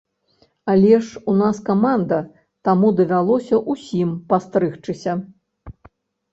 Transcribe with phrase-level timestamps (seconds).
[0.71, 2.19] Але ж у нас каманда,
[2.69, 5.19] таму давялося ўсім пастрыгчыся.